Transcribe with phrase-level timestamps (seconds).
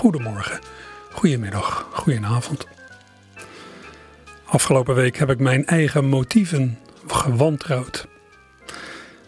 [0.00, 0.60] Goedemorgen,
[1.10, 2.66] goedemiddag, goedenavond.
[4.44, 8.06] Afgelopen week heb ik mijn eigen motieven gewantrouwd.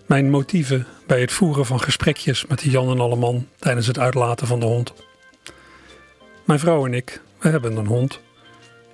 [0.07, 4.61] Mijn motieven bij het voeren van gesprekjes met Jan en Alleman tijdens het uitlaten van
[4.61, 4.93] de hond.
[6.45, 8.21] Mijn vrouw en ik, we hebben een hond.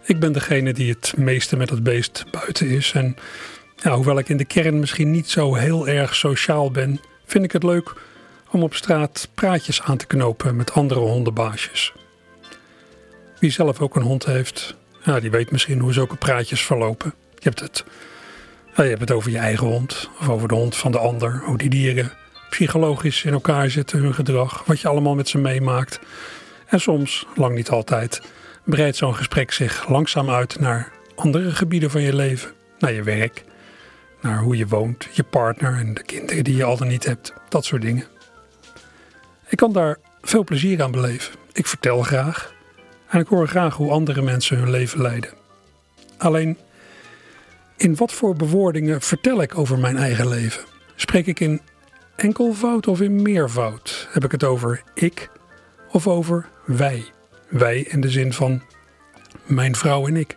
[0.02, 2.92] Ik ben degene die het meeste met het beest buiten is.
[2.92, 3.16] En
[3.76, 7.52] ja, hoewel ik in de kern misschien niet zo heel erg sociaal ben, vind ik
[7.52, 7.94] het leuk
[8.50, 11.92] om op straat praatjes aan te knopen met andere hondenbaasjes.
[13.38, 14.76] Wie zelf ook een hond heeft,
[15.20, 17.14] die weet misschien hoe zulke praatjes verlopen.
[17.34, 17.84] Je hebt, het,
[18.74, 21.42] ja, je hebt het over je eigen hond of over de hond van de ander,
[21.44, 22.12] hoe die dieren
[22.50, 25.98] psychologisch in elkaar zitten, hun gedrag, wat je allemaal met ze meemaakt.
[26.66, 28.22] En soms, lang niet altijd,
[28.64, 32.50] breidt zo'n gesprek zich langzaam uit naar andere gebieden van je leven.
[32.78, 33.44] Naar je werk,
[34.20, 37.32] naar hoe je woont, je partner en de kinderen die je al dan niet hebt.
[37.48, 38.04] Dat soort dingen.
[39.48, 41.34] Ik kan daar veel plezier aan beleven.
[41.52, 42.54] Ik vertel graag
[43.08, 45.30] en ik hoor graag hoe andere mensen hun leven leiden.
[46.16, 46.58] Alleen,
[47.76, 50.64] in wat voor bewoordingen vertel ik over mijn eigen leven?
[50.96, 51.60] Spreek ik in
[52.16, 54.08] enkelvoud of in meervoud?
[54.10, 55.30] Heb ik het over ik
[55.90, 57.04] of over wij?
[57.48, 58.62] Wij in de zin van
[59.46, 60.34] mijn vrouw en ik.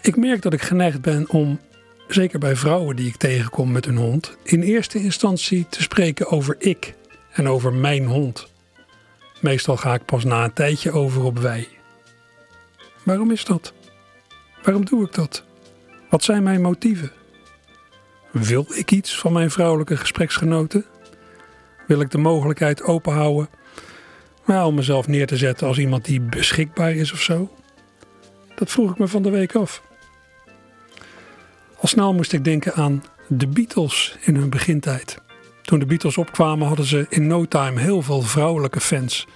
[0.00, 1.60] Ik merk dat ik geneigd ben om,
[2.08, 6.56] zeker bij vrouwen die ik tegenkom met hun hond, in eerste instantie te spreken over
[6.58, 6.94] ik
[7.32, 8.50] en over mijn hond.
[9.40, 11.68] Meestal ga ik pas na een tijdje over op wij.
[13.02, 13.72] Waarom is dat?
[14.62, 15.44] Waarom doe ik dat?
[16.10, 17.12] Wat zijn mijn motieven?
[18.30, 20.84] Wil ik iets van mijn vrouwelijke gespreksgenoten?
[21.86, 23.48] Wil ik de mogelijkheid openhouden
[24.44, 27.50] maar om mezelf neer te zetten als iemand die beschikbaar is of zo?
[28.54, 29.82] Dat vroeg ik me van de week af.
[31.78, 35.18] Al snel moest ik denken aan de Beatles in hun begintijd.
[35.62, 39.26] Toen de Beatles opkwamen hadden ze in no time heel veel vrouwelijke fans.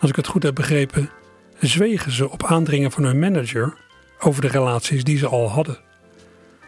[0.00, 1.10] Als ik het goed heb begrepen,
[1.60, 3.74] zwegen ze op aandringen van hun manager
[4.20, 5.78] over de relaties die ze al hadden.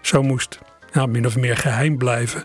[0.00, 0.58] Zo moest
[0.92, 2.44] ja, min of meer geheim blijven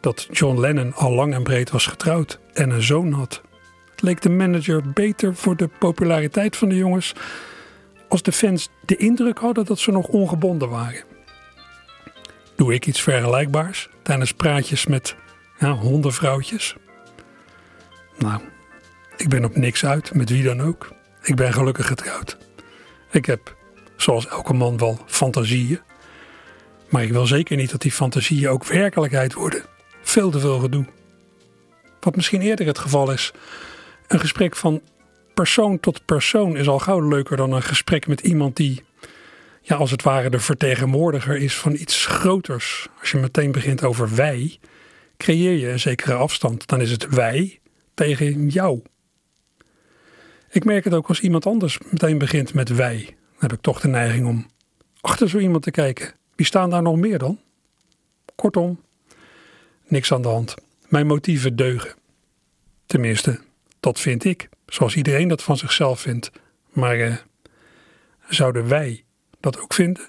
[0.00, 3.42] dat John Lennon al lang en breed was getrouwd en een zoon had.
[3.90, 7.12] Het leek de manager beter voor de populariteit van de jongens
[8.08, 11.02] als de fans de indruk hadden dat ze nog ongebonden waren.
[12.56, 15.16] Doe ik iets vergelijkbaars tijdens praatjes met
[15.58, 16.76] ja, hondenvrouwtjes?
[18.18, 18.40] Nou,
[19.16, 20.92] ik ben op niks uit, met wie dan ook.
[21.22, 22.36] Ik ben gelukkig getrouwd.
[23.10, 23.56] Ik heb,
[23.96, 25.80] zoals elke man, wel fantasieën.
[26.88, 29.62] Maar ik wil zeker niet dat die fantasieën ook werkelijkheid worden.
[30.02, 30.86] Veel te veel gedoe.
[32.00, 33.32] Wat misschien eerder het geval is.
[34.06, 34.80] Een gesprek van
[35.34, 38.84] persoon tot persoon is al gauw leuker dan een gesprek met iemand die,
[39.62, 42.88] ja, als het ware de vertegenwoordiger is van iets groters.
[43.00, 44.58] Als je meteen begint over wij,
[45.18, 46.66] creëer je een zekere afstand.
[46.66, 47.60] Dan is het wij
[47.94, 48.82] tegen jou.
[50.50, 53.04] Ik merk het ook als iemand anders meteen begint met wij.
[53.04, 54.46] Dan heb ik toch de neiging om
[55.00, 56.14] achter zo iemand te kijken.
[56.34, 57.40] Wie staan daar nog meer dan?
[58.34, 58.80] Kortom,
[59.86, 60.54] niks aan de hand.
[60.88, 61.94] Mijn motieven deugen.
[62.86, 63.40] Tenminste,
[63.80, 64.48] dat vind ik.
[64.66, 66.30] Zoals iedereen dat van zichzelf vindt.
[66.68, 67.16] Maar eh,
[68.28, 69.04] zouden wij
[69.40, 70.02] dat ook vinden?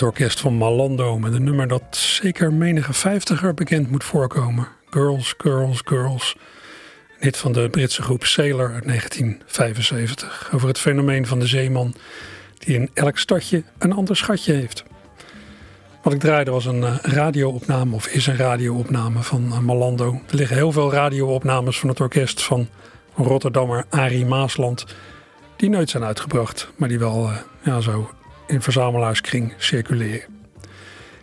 [0.00, 4.68] Het orkest van Malando met een nummer dat zeker menige vijftiger bekend moet voorkomen.
[4.90, 6.36] Girls, Girls, Girls.
[7.18, 11.94] Hit van de Britse groep Sailor uit 1975 over het fenomeen van de zeeman
[12.58, 14.84] die in elk stadje een ander schatje heeft.
[16.02, 20.20] Wat ik draaide was een uh, radioopname, of is een radioopname van uh, Malando.
[20.28, 22.68] Er liggen heel veel radioopnames van het orkest van
[23.14, 24.86] Rotterdammer Arie Maasland,
[25.56, 28.10] die nooit zijn uitgebracht, maar die wel uh, ja, zo
[28.50, 30.38] in verzamelaarskring circuleren.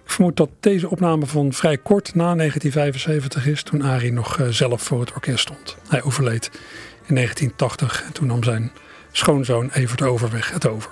[0.04, 4.82] Ik vermoed dat deze opname van vrij kort na 1975 is, toen Arie nog zelf
[4.82, 5.78] voor het orkest stond.
[5.88, 6.52] Hij overleed
[7.06, 8.72] in 1980 en toen nam zijn
[9.12, 10.92] schoonzoon Evert Overweg het over.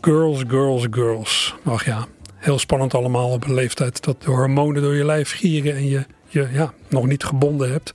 [0.00, 1.54] Girls, girls, girls.
[1.64, 5.74] Ach ja, heel spannend allemaal op een leeftijd dat de hormonen door je lijf gieren
[5.74, 7.92] en je je ja, nog niet gebonden hebt.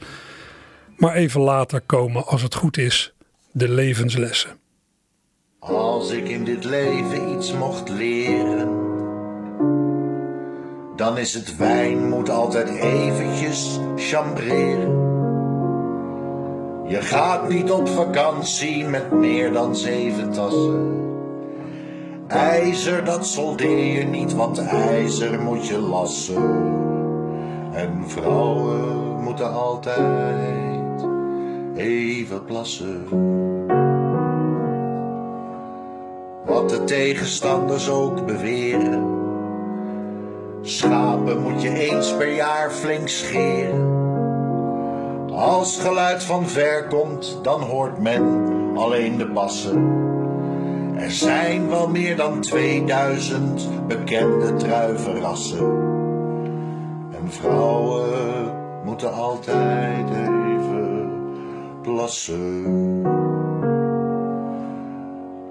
[0.97, 3.13] Maar even later komen, als het goed is,
[3.51, 4.56] de levenslessen.
[5.59, 8.69] Als ik in dit leven iets mocht leren,
[10.95, 15.05] dan is het wijn moet altijd eventjes chambreren.
[16.87, 20.95] Je gaat niet op vakantie met meer dan zeven tassen.
[22.27, 26.75] IJzer, dat soldeer je niet, want ijzer moet je lassen.
[27.71, 29.99] En vrouwen moeten altijd
[31.75, 33.07] even plassen.
[36.67, 39.15] De tegenstanders ook beweren.
[40.61, 43.95] Schapen moet je eens per jaar flink scheren.
[45.31, 50.05] Als geluid van ver komt, dan hoort men alleen de bassen.
[50.95, 55.65] Er zijn wel meer dan 2000 bekende druivenrassen.
[57.11, 58.51] En vrouwen
[58.83, 61.09] moeten altijd even
[61.81, 63.26] plassen.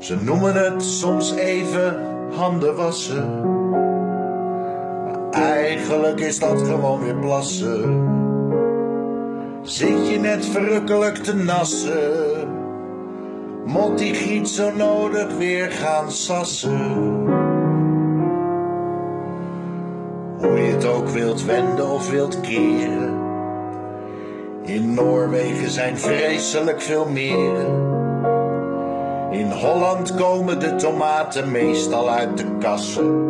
[0.06, 2.00] Ze noemen het soms even
[2.30, 3.50] handen wassen.
[5.04, 8.08] Maar eigenlijk is dat gewoon weer plassen.
[9.62, 12.48] Zit je net verrukkelijk te nassen?
[13.64, 16.80] Mot die giet zo nodig weer gaan sassen.
[20.38, 23.14] Hoe je het ook wilt wenden of wilt keren.
[24.62, 27.95] In Noorwegen zijn vreselijk veel meren.
[29.36, 33.24] In Holland komen de tomaten meestal uit de kassen.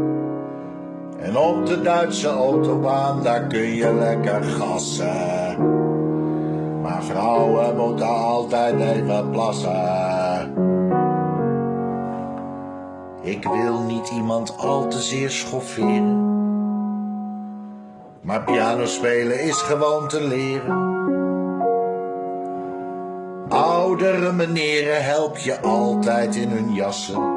[1.19, 5.61] En op de Duitse autobaan, daar kun je lekker gassen.
[6.83, 10.55] Maar vrouwen moeten altijd even plassen.
[13.23, 16.25] Ik wil niet iemand al te zeer schofferen.
[18.21, 21.26] Maar piano spelen is gewoon te leren.
[23.87, 27.35] Oudere meneren help je altijd in hun jassen.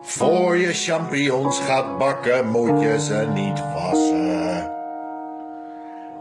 [0.00, 4.70] Voor je champignons gaat bakken moet je ze niet wassen.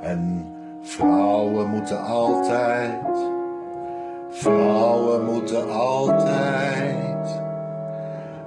[0.01, 0.51] En
[0.81, 3.05] Vrouwen moeten altijd,
[4.29, 7.41] vrouwen moeten altijd,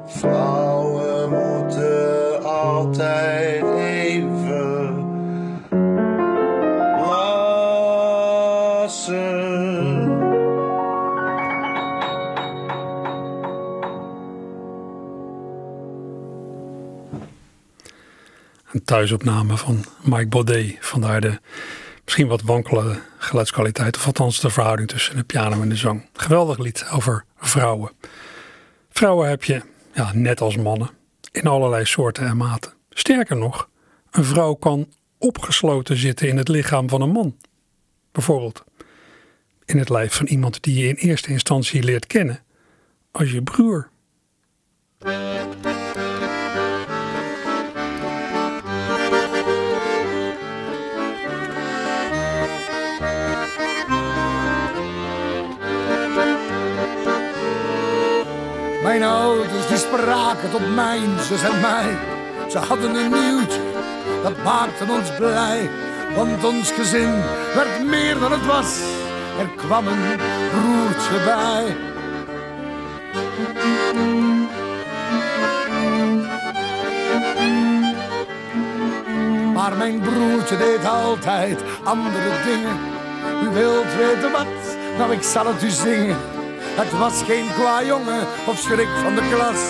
[0.04, 3.79] vrouwen moeten altijd
[18.90, 21.40] thuisopname van Mike Baudet, vandaar de
[22.04, 23.96] misschien wat wankele geluidskwaliteit.
[23.96, 26.08] Of althans de verhouding tussen de piano en de zang.
[26.12, 27.92] Geweldig lied over vrouwen.
[28.90, 29.62] Vrouwen heb je,
[29.94, 30.90] ja, net als mannen,
[31.32, 32.72] in allerlei soorten en maten.
[32.90, 33.68] Sterker nog,
[34.10, 37.36] een vrouw kan opgesloten zitten in het lichaam van een man.
[38.12, 38.64] Bijvoorbeeld
[39.64, 42.42] in het lijf van iemand die je in eerste instantie leert kennen
[43.10, 43.89] als je broer.
[58.90, 61.98] Mijn ouders die spraken tot mijn zus en mij.
[62.48, 63.60] Ze hadden een nieuwtje,
[64.22, 65.70] dat maakte ons blij.
[66.16, 67.22] Want ons gezin
[67.54, 68.80] werd meer dan het was.
[69.38, 70.18] Er kwam een
[70.50, 71.76] broertje bij.
[79.54, 82.78] Maar mijn broertje deed altijd andere dingen.
[83.42, 84.76] U wilt weten wat?
[84.98, 86.39] Nou, ik zal het u zingen.
[86.74, 89.60] Het was geen qua jongen of schrik van de klas.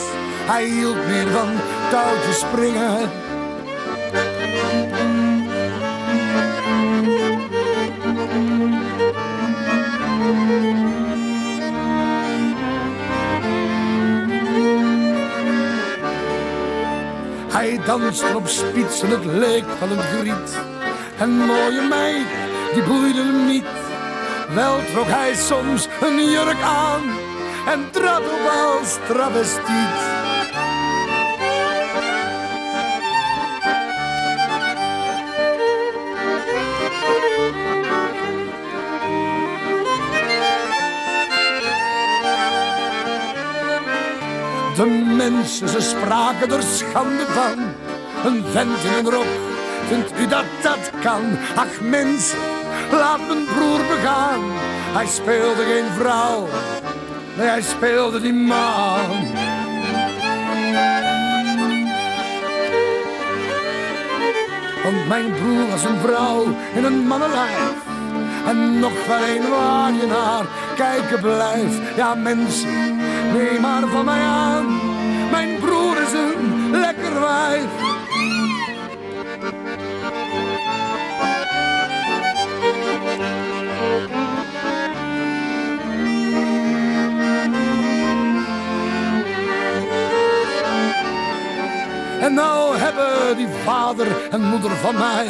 [0.50, 1.48] Hij hield meer van
[1.90, 3.28] touwtjes springen.
[17.98, 20.58] dansten op spitsen, het leek van een griet.
[21.18, 22.26] En mooie meid,
[22.74, 23.79] die boeide hem niet.
[24.54, 27.02] Wel trok hij soms een jurk aan
[27.66, 30.18] en trad op als travestiet.
[44.76, 47.58] De mensen, ze spraken er schande van.
[48.24, 49.26] Een vent in een rok,
[49.88, 51.38] vindt u dat dat kan?
[51.56, 52.38] Ach mensen,
[52.90, 54.40] laat mijn broer begaan.
[54.92, 56.48] Hij speelde geen vrouw,
[57.36, 59.08] nee hij speelde die man.
[64.82, 66.44] Want mijn broer was een vrouw
[66.74, 67.88] in een mannenlijf.
[68.46, 70.44] En nog wel een waar je naar
[70.76, 71.96] kijken blijft.
[71.96, 72.96] Ja mensen,
[73.32, 74.80] neem maar van mij aan.
[75.30, 77.89] Mijn broer is een lekker wijf.
[93.64, 95.26] Vader en moeder van mij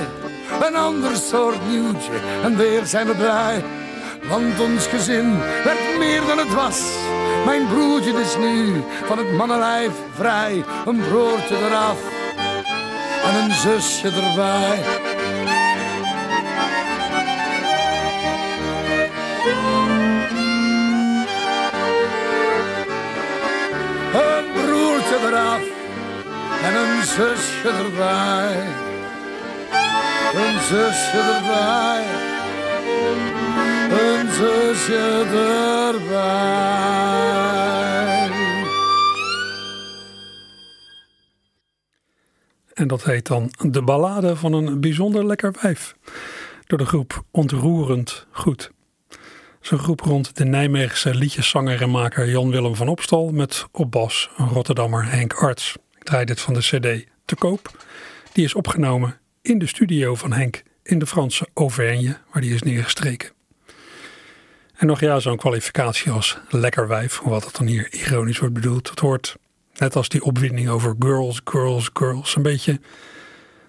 [0.67, 3.65] een ander soort nieuwtje en weer zijn we blij.
[4.29, 6.81] Want ons gezin werd meer dan het was.
[7.45, 10.65] Mijn broertje is nu van het mannenlijf vrij.
[10.87, 11.99] Een broertje eraf
[13.25, 15.00] en een zusje erbij.
[27.11, 28.67] Zusje erbij.
[30.35, 32.05] Een zusje erbij.
[33.91, 35.25] Een zusje
[35.95, 36.39] erbij.
[42.75, 45.95] En dat heet dan De Ballade van een bijzonder lekker wijf.
[46.67, 48.71] Door de groep Ontroerend Goed.
[49.61, 55.11] Zo'n groep rond de Nijmeegse liedjeszanger en maker Jan-Willem van Opstal met op bas Rotterdammer
[55.11, 55.77] Henk Arts.
[56.01, 57.85] Ik draai dit van de cd te koop.
[58.33, 62.63] Die is opgenomen in de studio van Henk in de Franse Auvergne, waar die is
[62.63, 63.31] neergestreken.
[64.77, 68.91] En nog ja, zo'n kwalificatie als lekker wijf, wat het dan hier ironisch wordt bedoeld.
[68.91, 69.37] Het hoort,
[69.75, 72.81] net als die opwinding over girls, girls, girls, een beetje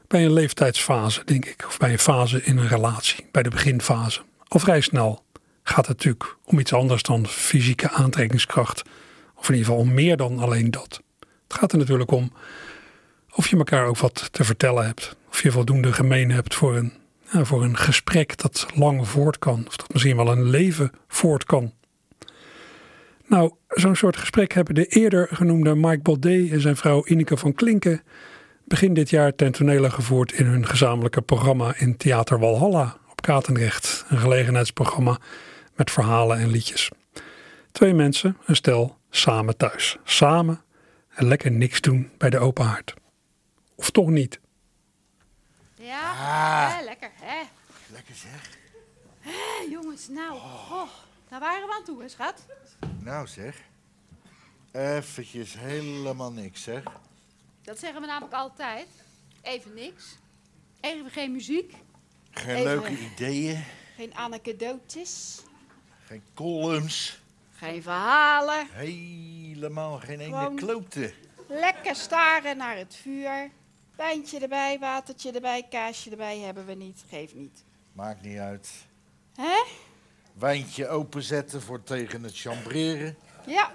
[0.07, 1.63] bij een leeftijdsfase, denk ik.
[1.67, 4.21] Of bij een fase in een relatie, bij de beginfase.
[4.47, 5.23] Al vrij snel
[5.63, 8.81] gaat het natuurlijk om iets anders dan fysieke aantrekkingskracht.
[9.35, 11.01] Of in ieder geval om meer dan alleen dat.
[11.51, 12.31] Het gaat er natuurlijk om
[13.35, 15.15] of je elkaar ook wat te vertellen hebt.
[15.29, 16.93] Of je voldoende gemeen hebt voor een,
[17.31, 19.63] ja, voor een gesprek dat lang voort kan.
[19.67, 21.73] Of dat misschien wel een leven voort kan.
[23.27, 27.53] Nou, zo'n soort gesprek hebben de eerder genoemde Mike Baudet en zijn vrouw Ineke van
[27.53, 28.01] Klinken
[28.65, 34.05] begin dit jaar ten tonele gevoerd in hun gezamenlijke programma in Theater Walhalla op Katendrecht.
[34.09, 35.17] Een gelegenheidsprogramma
[35.75, 36.89] met verhalen en liedjes.
[37.71, 39.97] Twee mensen, een stel, samen thuis.
[40.03, 40.61] Samen
[41.21, 42.93] en lekker niks doen bij de open haard.
[43.75, 44.39] Of toch niet?
[45.75, 46.77] Ja, Ah.
[46.77, 47.41] hè, lekker, hè?
[47.87, 48.57] Lekker zeg.
[49.19, 50.89] Hé, jongens, nou, goh,
[51.29, 52.45] daar waren we aan toe, hè, schat?
[52.99, 53.61] Nou zeg.
[54.71, 56.83] Eventjes helemaal niks zeg.
[57.61, 58.87] Dat zeggen we namelijk altijd.
[59.41, 60.17] Even niks.
[60.81, 61.73] Even geen muziek.
[62.31, 63.63] Geen Even- leuke ideeën.
[63.95, 65.41] Geen anekdotes.
[66.05, 67.20] Geen columns.
[67.61, 68.67] Geen verhalen.
[68.71, 71.13] Helemaal geen ene Gewoon- klote.
[71.47, 73.49] Lekker staren naar het vuur.
[73.95, 77.03] Wijntje erbij, watertje erbij, kaasje erbij hebben we niet.
[77.09, 77.63] Geef niet.
[77.93, 78.69] Maakt niet uit.
[79.35, 79.63] Hè?
[80.33, 83.17] Wijntje openzetten voor tegen het chambreren.
[83.45, 83.71] Ja,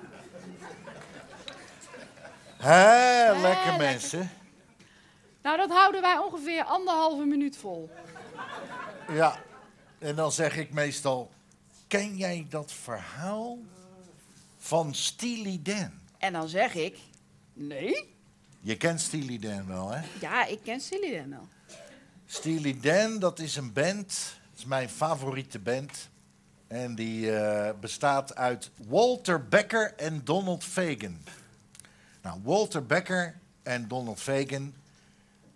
[2.56, 3.76] Hé, lekker lekker.
[3.76, 4.30] mensen.
[5.42, 7.90] nou dat houden wij ongeveer anderhalve minuut vol.
[9.12, 9.38] Ja.
[9.98, 11.30] En dan zeg ik meestal,
[11.88, 13.58] ken jij dat verhaal
[14.66, 15.90] van Steely Dan?
[16.18, 16.98] En dan zeg ik,
[17.52, 18.14] nee.
[18.60, 20.02] Je kent Steely Dan wel, hè?
[20.20, 21.48] Ja, ik ken Silly dan wel.
[22.26, 24.08] Steely Dan, dat is een band.
[24.50, 26.08] Dat is mijn favoriete band.
[26.66, 31.24] En die eh, bestaat uit Walter Becker en Donald Fagen.
[32.22, 34.74] Nou, Walter Becker en Donald Fagen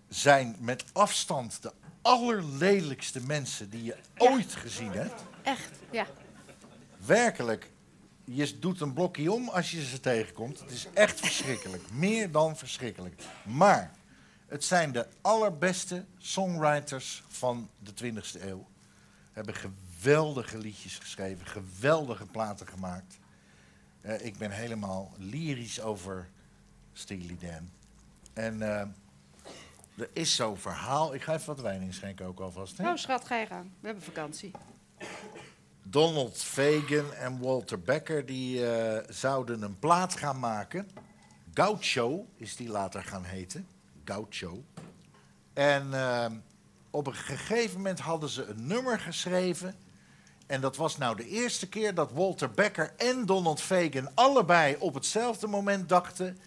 [0.09, 5.23] zijn met afstand de allerlelijkste mensen die je ooit gezien hebt.
[5.43, 6.07] Echt, ja.
[7.07, 7.71] Werkelijk,
[8.35, 10.61] je doet een blokje om als je ze tegenkomt.
[10.61, 11.91] Het is echt verschrikkelijk.
[11.93, 13.23] Meer dan verschrikkelijk.
[13.43, 13.95] Maar
[14.47, 18.69] het zijn de allerbeste songwriters van de 20e eeuw.
[19.33, 23.19] Hebben geweldige liedjes geschreven, geweldige platen gemaakt.
[24.01, 26.29] Eh, ik ben helemaal lyrisch over
[26.93, 27.71] Steely Dan.
[28.33, 28.87] En eh,
[29.97, 31.15] Er is zo'n verhaal.
[31.15, 32.79] Ik ga even wat wijn inschenken ook alvast.
[32.79, 32.91] Hè?
[32.91, 33.71] Oh, schat, ga je gang.
[33.81, 34.51] We hebben vakantie.
[35.91, 40.91] Donald Fagan en Walter Becker die eh, zouden een plaat gaan maken.
[41.55, 43.67] Gaucho is die later gaan heten.
[44.05, 44.65] Gaucho.
[45.53, 46.27] En eh,
[46.91, 49.75] op een gegeven moment hadden ze een nummer geschreven.
[50.47, 54.95] En dat was nou de eerste keer dat Walter Becker en Donald Fagan allebei op
[54.95, 56.39] hetzelfde moment dachten: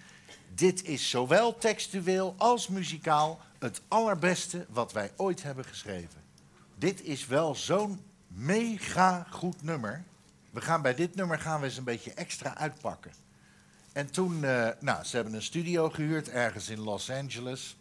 [0.55, 6.21] dit is zowel textueel als muzikaal het allerbeste wat wij ooit hebben geschreven.
[6.75, 7.99] Dit is wel zo'n
[8.33, 10.03] mega goed nummer.
[10.51, 13.11] We gaan bij dit nummer gaan we eens een beetje extra uitpakken.
[13.91, 17.77] En toen, eh, nou, ze hebben een studio gehuurd ergens in Los Angeles.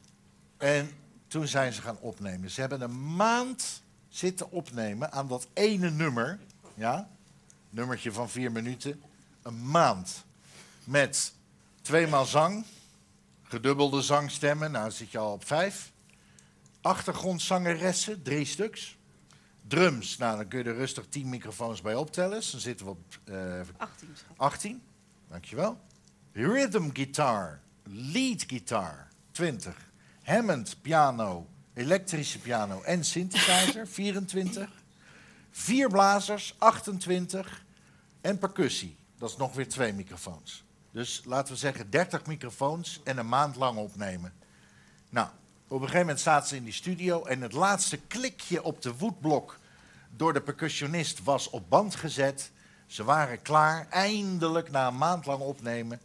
[0.56, 0.90] En
[1.26, 2.50] toen zijn ze gaan opnemen.
[2.50, 6.38] Ze hebben een maand zitten opnemen aan dat ene nummer.
[6.75, 7.09] Ja,
[7.71, 9.02] nummertje van vier minuten.
[9.42, 10.25] Een maand.
[10.85, 11.32] Met
[11.82, 12.64] tweemaal zang,
[13.42, 15.92] gedubbelde zangstemmen, nou zit je al op vijf.
[16.80, 18.97] Achtergrondzangeressen, drie stuks.
[19.69, 22.38] Drums, nou dan kun je er rustig tien microfoons bij optellen.
[22.38, 24.09] Dus dan zitten we op eh, 18.
[24.14, 24.37] schat.
[24.37, 24.83] 18,
[25.28, 25.81] dankjewel.
[26.33, 29.90] Rhythm guitar, lead guitar, 20.
[30.23, 34.71] Hammond piano, elektrische piano en synthesizer, 24.
[35.50, 37.64] Vier blazers, 28.
[38.20, 40.64] En percussie, dat is nog weer twee microfoons.
[40.90, 44.33] Dus laten we zeggen 30 microfoons en een maand lang opnemen.
[45.09, 45.29] Nou,
[45.72, 48.96] op een gegeven moment zaten ze in die studio en het laatste klikje op de
[48.96, 49.58] woodblok
[50.16, 52.50] door de percussionist was op band gezet.
[52.87, 56.00] Ze waren klaar, eindelijk na een maand lang opnemen.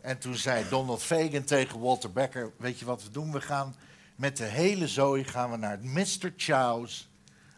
[0.00, 3.32] En toen zei Donald Fagan tegen Walter Becker, weet je wat we doen?
[3.32, 3.74] We gaan
[4.16, 6.32] met de hele zooi gaan we naar het Mr.
[6.36, 7.08] Chow's,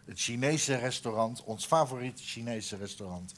[0.05, 3.33] het Chinese restaurant, ons favoriete Chinese restaurant.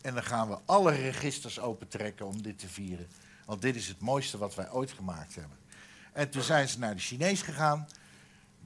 [0.00, 3.08] En dan gaan we alle registers opentrekken om dit te vieren.
[3.44, 5.58] Want dit is het mooiste wat wij ooit gemaakt hebben.
[6.12, 7.88] En toen zijn ze naar de Chinees gegaan.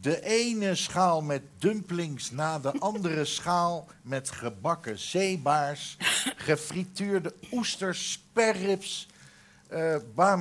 [0.00, 5.96] De ene schaal met dumplings na de andere schaal met gebakken zeebaars,
[6.36, 9.08] gefrituurde oesters, sperrips,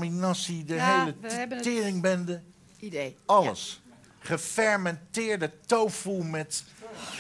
[0.10, 2.42] nasi, de Ja, hele teringbende.
[2.80, 3.18] Idee.
[3.26, 3.82] Alles.
[4.20, 6.64] Gefermenteerde tofu met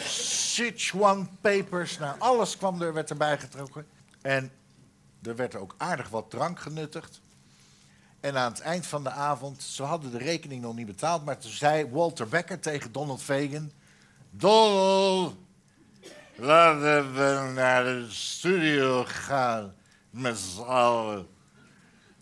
[0.07, 1.97] Sichuan pepers.
[1.97, 3.85] Nou, alles kwam er, werd erbij getrokken.
[4.21, 4.51] En
[5.23, 7.21] er werd ook aardig wat drank genuttigd.
[8.23, 11.37] En aan het eind van de avond, ze hadden de rekening nog niet betaald, maar
[11.37, 13.71] toen zei Walter Becker tegen Donald Fagan:
[14.29, 15.35] Donald,
[16.35, 19.73] laten we naar de studio gaan
[20.09, 21.27] met z'n allen.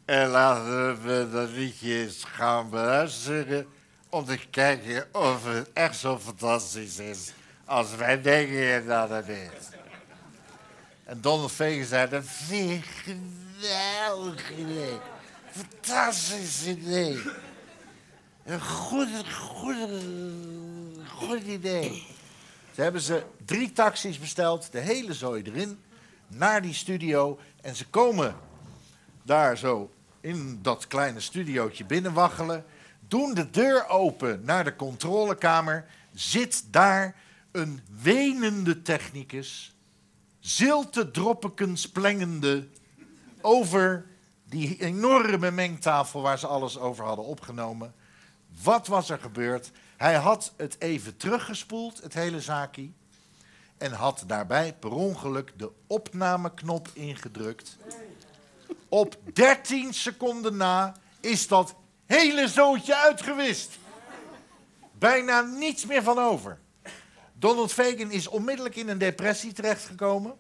[0.05, 3.67] En laten we dat liedje eens gaan beluisteren
[4.09, 7.33] om te kijken of het echt zo fantastisch is
[7.65, 9.69] als wij denken dat het is.
[11.03, 12.85] En Donald Fagan zei, dat vind ik
[13.59, 14.51] geweldig.
[15.51, 17.21] Fantastisch idee.
[18.43, 19.75] Een goed, goed,
[21.15, 22.07] goed idee.
[22.75, 25.79] Ze hebben ze drie taxis besteld, de hele zooi erin,
[26.27, 27.39] naar die studio.
[27.61, 28.35] En ze komen
[29.23, 32.65] daar zo in dat kleine studiootje binnenwaggelen.
[33.07, 35.85] Doen de deur open naar de controlekamer.
[36.13, 37.15] Zit daar
[37.51, 39.75] een wenende technicus.
[40.39, 42.67] Zilte droppekens plengende
[43.41, 44.05] over
[44.51, 47.93] die enorme mengtafel waar ze alles over hadden opgenomen.
[48.63, 49.71] Wat was er gebeurd?
[49.97, 52.89] Hij had het even teruggespoeld, het hele zaakje.
[53.77, 57.77] En had daarbij per ongeluk de opnameknop ingedrukt.
[58.89, 63.79] Op 13 seconden na is dat hele zootje uitgewist.
[64.91, 66.59] Bijna niets meer van over.
[67.33, 70.37] Donald Fagan is onmiddellijk in een depressie terechtgekomen.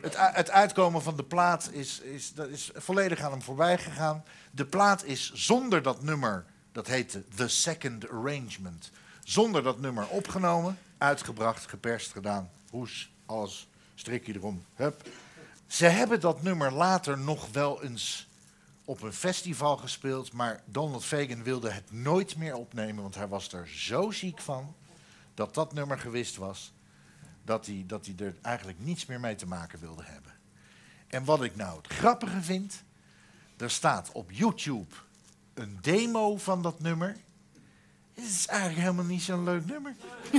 [0.00, 4.24] Het, het uitkomen van de plaat is, is, dat is volledig aan hem voorbij gegaan.
[4.50, 8.90] De plaat is zonder dat nummer, dat heette The Second Arrangement,
[9.24, 15.08] zonder dat nummer opgenomen, uitgebracht, geperst, gedaan, hoes, alles, strikje erom, hup.
[15.66, 18.28] Ze hebben dat nummer later nog wel eens
[18.84, 23.52] op een festival gespeeld, maar Donald Fagan wilde het nooit meer opnemen, want hij was
[23.52, 24.74] er zo ziek van
[25.34, 26.72] dat dat nummer gewist was,
[27.50, 30.32] dat hij, dat hij er eigenlijk niets meer mee te maken wilde hebben.
[31.06, 32.82] En wat ik nou het grappige vind,
[33.56, 34.94] er staat op YouTube
[35.54, 37.16] een demo van dat nummer.
[38.14, 39.94] Het is eigenlijk helemaal niet zo'n leuk nummer.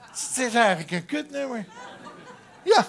[0.00, 1.66] Het is eigenlijk een kutnummer.
[2.64, 2.86] Ja.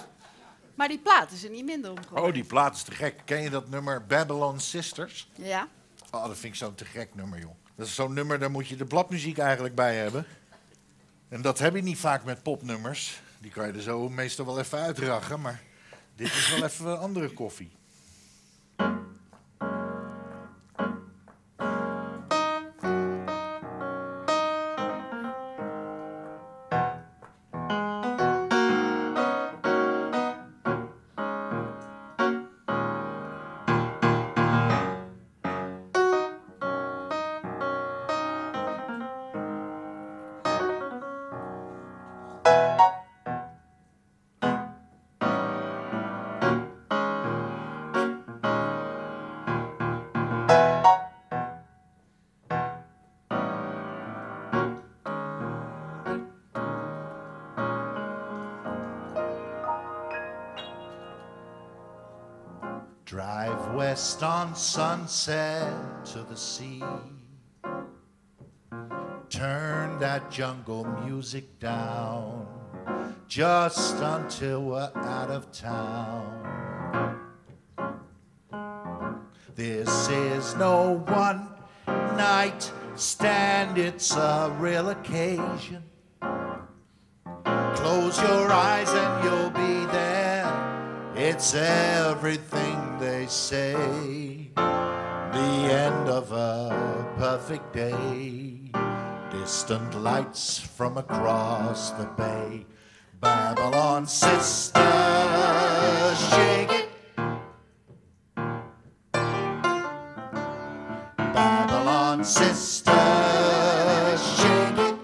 [0.74, 2.24] Maar die plaat is er niet minder om geworden.
[2.24, 3.22] Oh, die plaat is te gek.
[3.24, 5.28] Ken je dat nummer Babylon Sisters?
[5.34, 5.68] Ja.
[6.10, 7.54] Oh, dat vind ik zo'n te gek nummer, joh.
[7.76, 10.26] Dat is zo'n nummer, daar moet je de bladmuziek eigenlijk bij hebben.
[11.34, 13.20] En dat heb je niet vaak met popnummers.
[13.38, 15.62] Die kan je er zo meestal wel even uitrachen, maar
[16.16, 17.70] dit is wel even een andere koffie.
[64.56, 66.82] Sunset to the sea.
[69.28, 72.46] Turn that jungle music down
[73.26, 77.20] just until we're out of town.
[79.56, 81.48] This is no one
[82.16, 85.82] night stand, it's a real occasion.
[87.74, 91.12] Close your eyes and you'll be there.
[91.16, 94.23] It's everything they say.
[95.44, 98.70] The end of a perfect day.
[99.30, 102.64] Distant lights from across the bay.
[103.20, 104.74] Babylon sisters,
[106.30, 106.88] shake it.
[111.18, 112.94] Babylon sisters,
[114.38, 114.96] shake it.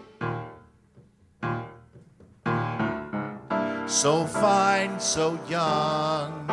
[3.87, 6.50] So fine, so young.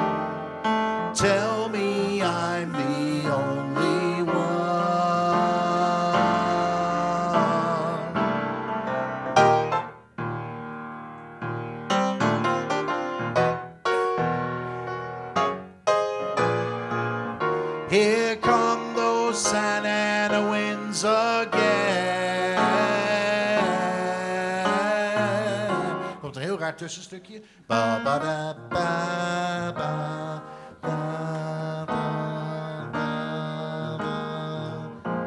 [26.88, 27.42] Tussenstukje.
[27.68, 30.44] Ba, ba, da, ba, ba.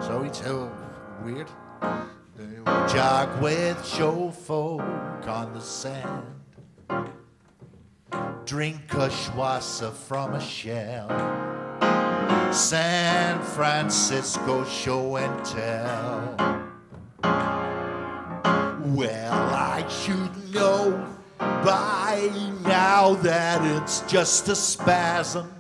[0.00, 0.70] Zoiets heel
[1.22, 1.48] weird.
[2.88, 6.24] Jog with show folk on the sand.
[8.46, 11.08] Drink a Kushwasa from a shell.
[12.52, 16.36] San Francisco show and tell.
[18.96, 22.30] Well, I should know by
[22.62, 25.52] now that it's just a spasm.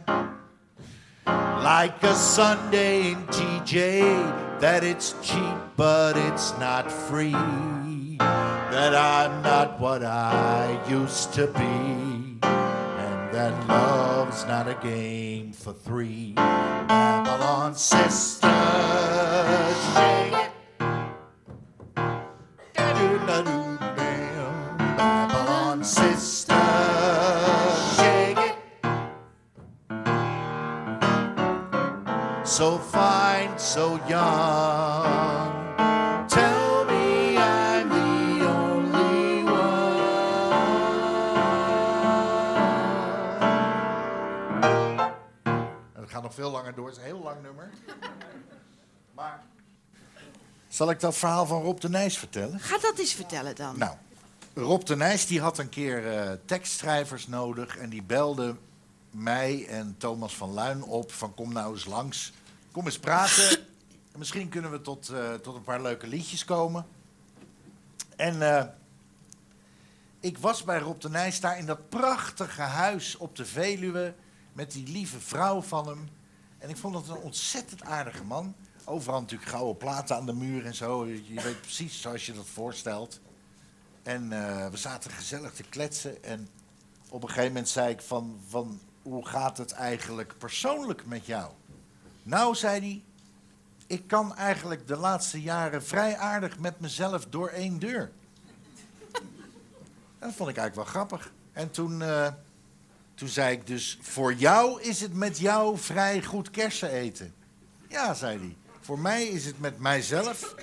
[1.26, 7.32] Like a Sunday in TJ, that it's cheap but it's not free.
[8.18, 12.38] That I'm not what I used to be.
[12.42, 16.34] And that love's not a game for three.
[16.34, 18.42] Babylon sisters,
[50.80, 52.60] Zal ik dat verhaal van Rob de Nijs vertellen?
[52.60, 53.78] Ga dat eens vertellen dan.
[53.78, 53.96] Nou,
[54.54, 58.56] Rob de Nijs die had een keer eh, tekstschrijvers nodig en die belde
[59.10, 62.32] mij en Thomas van Luin op van kom nou eens langs,
[62.72, 63.66] kom eens praten.
[64.18, 66.86] Misschien kunnen we tot, eh, tot een paar leuke liedjes komen.
[68.16, 68.64] En eh,
[70.20, 74.14] ik was bij Rob de Nijs daar in dat prachtige huis op de Veluwe
[74.52, 76.08] met die lieve vrouw van hem.
[76.58, 78.54] En ik vond het een ontzettend aardige man.
[78.90, 81.06] Overal natuurlijk gouden platen aan de muur en zo.
[81.06, 83.20] Je weet precies zoals je dat voorstelt.
[84.02, 86.24] En eh, we zaten gezellig te kletsen.
[86.24, 86.48] En
[87.08, 88.80] op een gegeven moment zei ik van, van...
[89.02, 91.52] Hoe gaat het eigenlijk persoonlijk met jou?
[92.22, 93.02] Nou, zei hij...
[93.86, 98.12] Ik kan eigenlijk de laatste jaren vrij aardig met mezelf door één deur.
[100.18, 101.32] Dat vond ik eigenlijk wel grappig.
[101.52, 102.32] En toen, eh,
[103.14, 103.98] toen zei ik dus...
[104.02, 107.34] Voor jou is het met jou vrij goed kersen eten.
[107.88, 108.56] Ja, zei hij.
[108.90, 110.54] Voor mij is het met mijzelf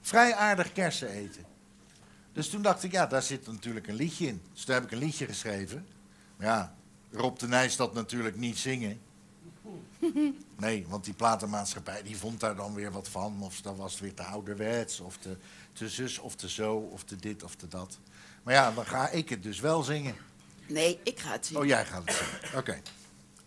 [0.00, 1.44] vrij aardig kersen eten.
[2.32, 4.42] Dus toen dacht ik, ja, daar zit natuurlijk een liedje in.
[4.52, 5.86] Dus toen heb ik een liedje geschreven.
[6.36, 6.74] Maar ja,
[7.10, 9.00] Rob de Nijs dat natuurlijk niet zingen.
[10.56, 13.42] Nee, want die platenmaatschappij die vond daar dan weer wat van.
[13.42, 15.36] Of dan was het weer te ouderwets, of te,
[15.72, 17.98] te zus, of te zo, of te dit, of te dat.
[18.42, 20.16] Maar ja, dan ga ik het dus wel zingen.
[20.68, 21.58] Nee, ik ga het zien.
[21.58, 22.58] Oh, jij gaat het zingen.
[22.58, 22.80] Oké.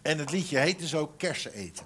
[0.01, 1.85] En het liedje heet dus ook Kersen eten.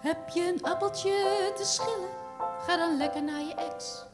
[0.00, 1.12] Heb je een appeltje
[1.56, 2.08] te schillen?
[2.66, 4.06] Ga dan lekker naar je ex.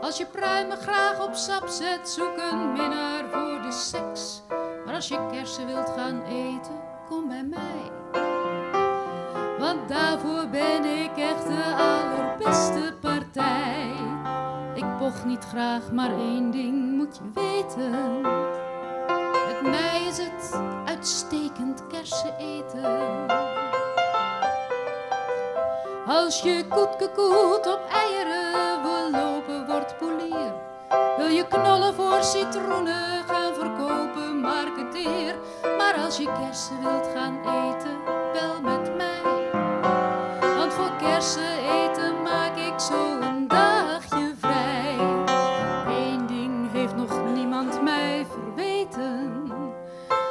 [0.00, 4.42] Als je pruimen graag op sap zet, zoek een minnaar voor de seks.
[4.84, 7.90] Maar als je kersen wilt gaan eten, kom bij mij.
[9.58, 13.92] Want daarvoor ben ik echt de allerbeste partij.
[14.74, 18.20] Ik poch niet graag, maar één ding moet je weten.
[19.46, 23.67] Met mij is het uitstekend kersen eten.
[26.08, 30.52] Als je koetkekoet op eieren wil lopen, wordt polier.
[31.34, 35.34] je knollen voor citroenen gaan verkopen, marketeer.
[35.76, 37.98] Maar als je kersen wilt gaan eten,
[38.32, 39.50] bel met mij.
[40.56, 44.96] Want voor kersen eten maak ik zo een dagje vrij.
[45.86, 49.46] Eén ding heeft nog niemand mij verweten: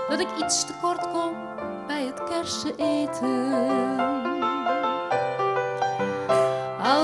[0.10, 1.36] dat ik iets te kort kom
[1.88, 4.17] bij het kersen eten.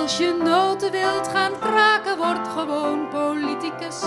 [0.03, 4.01] Als je noten wilt gaan kraken, word gewoon politicus.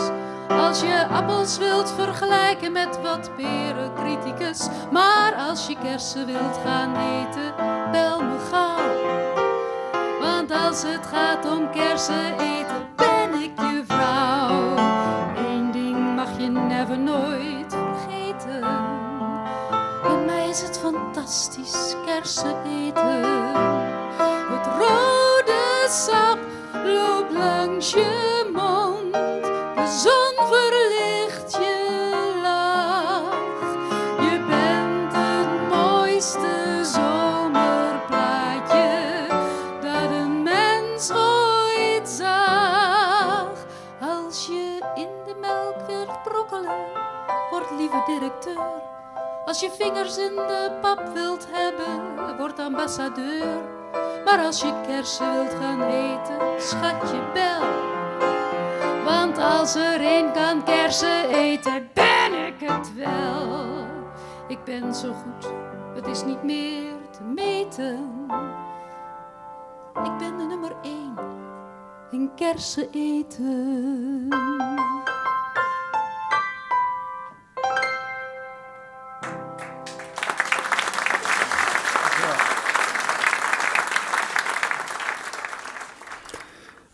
[0.49, 4.69] Als je appels wilt vergelijken met wat peren, criticus.
[4.91, 7.55] Maar als je kersen wilt gaan eten,
[7.93, 8.95] bel me gauw.
[10.21, 14.77] Want als het gaat om kersen eten, ben ik je vrouw.
[15.37, 18.61] Eén ding mag je never nooit vergeten.
[20.03, 23.66] Bij mij is het fantastisch kersen eten.
[27.91, 29.13] Je mond.
[29.77, 33.31] De zon verlicht je lach.
[34.21, 39.27] Je bent het mooiste zomerplaatje
[39.81, 43.49] dat een mens ooit zag.
[44.01, 46.85] Als je in de melk wilt brokkelen,
[47.51, 48.85] word liever directeur.
[49.45, 53.75] Als je vingers in de pap wilt hebben, word ambassadeur.
[54.25, 57.95] Maar als je kersen wilt gaan eten, schat je bel.
[59.05, 63.87] Want als er een kan kersen eten, ben ik het wel.
[64.49, 65.53] Ik ben zo goed,
[65.95, 68.27] het is niet meer te meten.
[70.05, 71.15] Ik ben de nummer één
[72.11, 74.29] in kersen eten.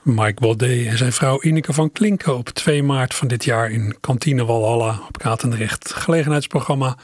[0.03, 3.97] Mike Baudet en zijn vrouw Ineke van Klinken op 2 maart van dit jaar in
[4.01, 5.93] Kantine Walhalla op Katendrecht.
[5.93, 6.97] Gelegenheidsprogramma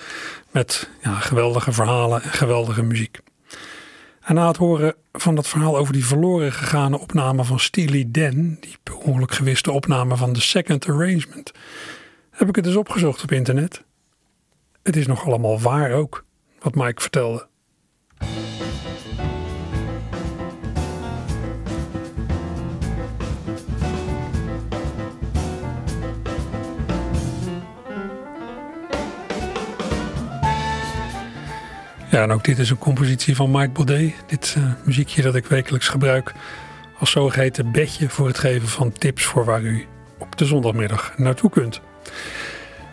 [0.51, 3.19] met ja, geweldige verhalen en geweldige muziek.
[4.21, 8.57] En na het horen van dat verhaal over die verloren gegane opname van Steely Dan,
[8.61, 11.53] die per gewiste opname van The Second Arrangement,
[12.31, 13.85] heb ik het dus opgezocht op internet.
[14.83, 16.25] Het is nog allemaal waar ook,
[16.61, 17.47] wat Mike vertelde.
[32.11, 34.13] Ja, en ook dit is een compositie van Mike Baudet.
[34.27, 36.33] Dit uh, muziekje dat ik wekelijks gebruik
[36.99, 39.87] als zogeheten bedje voor het geven van tips voor waar u
[40.19, 41.81] op de zondagmiddag naartoe kunt.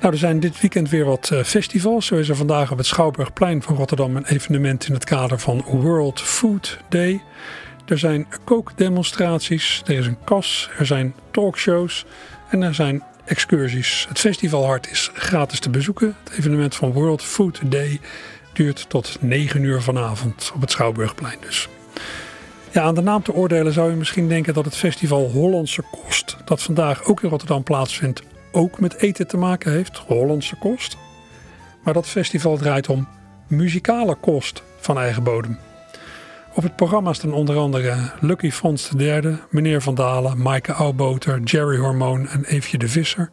[0.01, 2.05] Nou, er zijn dit weekend weer wat uh, festivals.
[2.05, 5.61] Zo is er vandaag op het Schouwburgplein van Rotterdam een evenement in het kader van
[5.61, 7.21] World Food Day.
[7.85, 12.05] Er zijn kookdemonstraties, er is een kas, er zijn talkshows
[12.49, 14.05] en er zijn excursies.
[14.09, 16.15] Het festivalhart is gratis te bezoeken.
[16.23, 17.99] Het evenement van World Food Day
[18.55, 21.69] duurt tot 9 uur vanavond op het Schouwburgplein dus.
[22.71, 26.37] Ja, aan de naam te oordelen zou je misschien denken dat het festival Hollandse Kost,
[26.45, 30.97] dat vandaag ook in Rotterdam plaatsvindt, ook met eten te maken heeft, Hollandse Kost.
[31.83, 33.07] Maar dat festival draait om
[33.47, 35.57] muzikale kost van eigen bodem.
[36.53, 41.77] Op het programma staan onder andere Lucky Fons III, Meneer Van Dalen, Maaike Oudboter, Jerry
[41.77, 43.29] Hormoon en Eefje de Visser.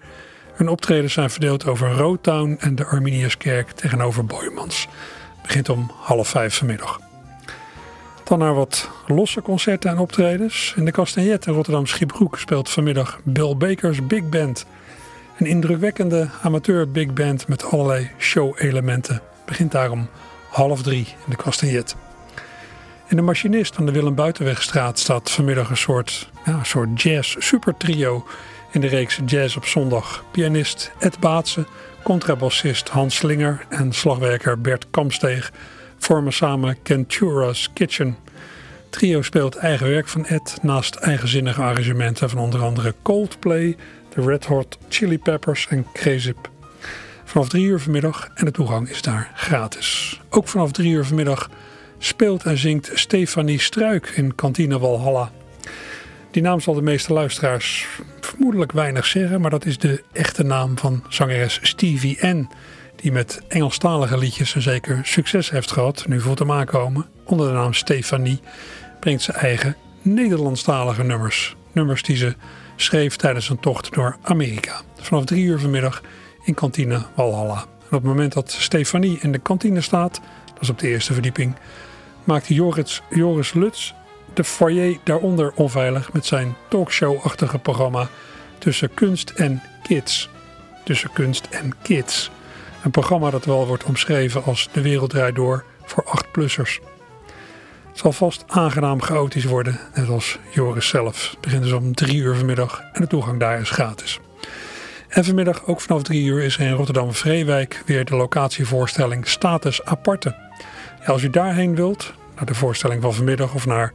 [0.52, 4.88] Hun optredens zijn verdeeld over Roadtown en de Arminiuskerk tegenover Boymans.
[5.32, 7.00] Het begint om half vijf vanmiddag.
[8.24, 10.74] Dan naar wat losse concerten en optredens.
[10.76, 14.66] In de Castagnet in Rotterdam Schiebroek speelt vanmiddag Bill Baker's Big Band.
[15.38, 19.20] Een indrukwekkende amateur big band met allerlei show-elementen.
[19.44, 20.08] Begint daarom
[20.48, 21.96] half drie in de Castagnet.
[23.08, 27.36] In de machinist aan de Willem Buitenwegstraat staat vanmiddag een soort, ja, een soort jazz
[27.38, 28.26] supertrio
[28.72, 30.24] in de reeks Jazz op zondag.
[30.30, 31.66] Pianist Ed Baatse,
[32.02, 35.52] contrabassist Hans Slinger en slagwerker Bert Kamsteeg
[35.98, 38.16] vormen samen Kentura's Kitchen.
[38.90, 43.76] Trio speelt eigen werk van Ed naast eigenzinnige arrangementen van onder andere Coldplay,
[44.14, 46.50] de Red Hot Chili Peppers en Crazip.
[47.24, 50.20] Vanaf drie uur vanmiddag en de toegang is daar gratis.
[50.30, 51.50] Ook vanaf drie uur vanmiddag
[51.98, 55.30] speelt en zingt Stefanie Struik in Kantine Walhalla.
[56.32, 57.86] Die naam zal de meeste luisteraars
[58.20, 62.48] vermoedelijk weinig zeggen, maar dat is de echte naam van zangeres Stevie N.
[62.96, 67.06] Die met Engelstalige liedjes een zeker succes heeft gehad, nu voor hem aankomen.
[67.24, 68.40] Onder de naam Stefanie
[69.00, 71.56] brengt ze eigen Nederlandstalige nummers.
[71.72, 72.34] Nummers die ze
[72.76, 74.80] schreef tijdens een tocht door Amerika.
[75.00, 76.02] Vanaf drie uur vanmiddag
[76.44, 77.60] in kantine Walhalla.
[77.60, 80.20] En op het moment dat Stefanie in de kantine staat,
[80.52, 81.54] dat is op de eerste verdieping,
[82.24, 83.92] maakt Joris, Joris Lutz
[84.34, 88.08] de foyer daaronder onveilig met zijn talkshow-achtige programma
[88.58, 90.28] Tussen kunst en kids.
[90.84, 92.30] Tussen kunst en kids.
[92.84, 96.80] Een programma dat wel wordt omschreven als De Wereld Draait Door voor 8-plussers.
[97.88, 101.30] Het zal vast aangenaam chaotisch worden, net als Joris zelf.
[101.30, 104.20] Het begint dus om drie uur vanmiddag en de toegang daar is gratis.
[105.08, 110.36] En vanmiddag, ook vanaf drie uur, is er in Rotterdam-Vreewijk weer de locatievoorstelling Status Aparte.
[111.06, 113.92] Als u daarheen wilt, naar de voorstelling van vanmiddag of naar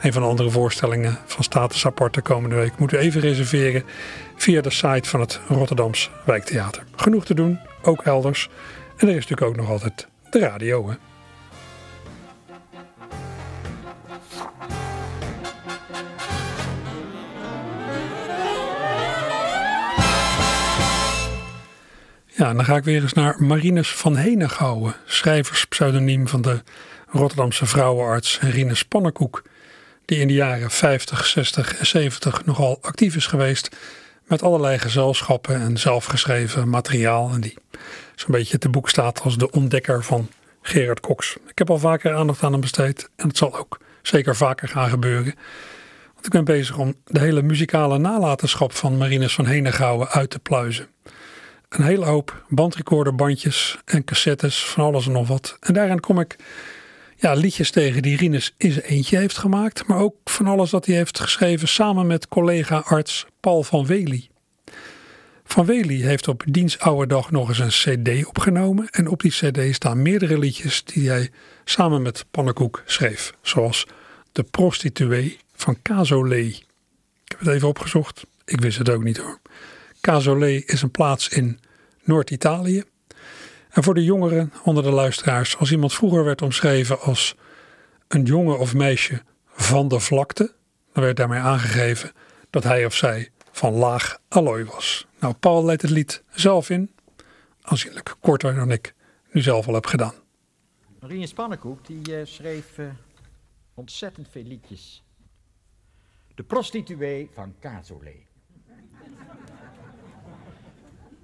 [0.00, 3.84] een van de andere voorstellingen van Status Aparte komende week, moet u even reserveren
[4.36, 6.82] via de site van het Rotterdams Wijktheater.
[6.96, 8.48] Genoeg te doen, ook elders.
[8.96, 10.94] En er is natuurlijk ook nog altijd de radio, hè.
[22.26, 26.62] Ja, dan ga ik weer eens naar Marinus van Henegouwen, schrijverspseudoniem van de
[27.08, 29.42] Rotterdamse vrouwenarts Rinus Pannenkoek,
[30.08, 33.76] die in de jaren 50, 60 en 70 nogal actief is geweest
[34.24, 37.56] met allerlei gezelschappen en zelfgeschreven materiaal en die
[38.14, 40.28] zo'n beetje te boek staat als de ontdekker van
[40.62, 41.36] Gerard Cox.
[41.46, 44.88] Ik heb al vaker aandacht aan hem besteed en het zal ook zeker vaker gaan
[44.88, 45.34] gebeuren.
[46.14, 50.38] Want ik ben bezig om de hele muzikale nalatenschap van Marinus van Henegouwen uit te
[50.38, 50.88] pluizen
[51.68, 55.56] een hele hoop bandrecorderbandjes en cassettes, van alles en nog wat.
[55.60, 56.36] En daarin kom ik
[57.20, 60.86] ja, liedjes tegen die Rinus in zijn eentje heeft gemaakt, maar ook van alles dat
[60.86, 64.28] hij heeft geschreven samen met collega-arts Paul van Wely.
[65.44, 69.30] Van Wely heeft op diens oude dag nog eens een cd opgenomen en op die
[69.30, 71.30] cd staan meerdere liedjes die hij
[71.64, 73.86] samen met Pannenkoek schreef, zoals
[74.32, 76.56] De Prostituee van Cazolet.
[76.56, 76.64] Ik
[77.28, 79.40] heb het even opgezocht, ik wist het ook niet hoor.
[80.00, 81.60] Cazolet is een plaats in
[82.04, 82.84] Noord-Italië.
[83.78, 87.36] En voor de jongeren onder de luisteraars, als iemand vroeger werd omschreven als
[88.08, 90.54] een jongen of meisje van de vlakte,
[90.92, 92.12] dan werd daarmee aangegeven
[92.50, 95.06] dat hij of zij van laag allooi was.
[95.20, 96.94] Nou, Paul leidt het lied zelf in,
[97.62, 98.94] aanzienlijk korter dan ik
[99.32, 100.14] nu zelf al heb gedaan.
[101.00, 102.86] Marinus Pannenkoek die uh, schreef uh,
[103.74, 105.04] ontzettend veel liedjes.
[106.34, 108.26] De prostituee van Cazolet.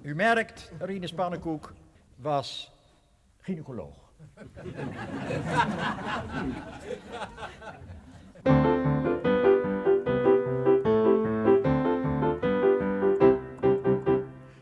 [0.01, 1.73] U merkt, Rinus Pannenkoek
[2.15, 2.71] was
[3.41, 4.03] gynaecoloog.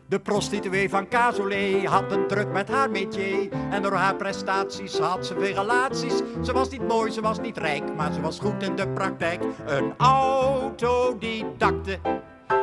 [0.06, 3.52] De prostituee van Cazolet had een druk met haar métier.
[3.70, 6.16] En door haar prestaties had ze veel relaties.
[6.42, 9.44] Ze was niet mooi, ze was niet rijk, maar ze was goed in de praktijk.
[9.66, 11.98] Een autodidacte.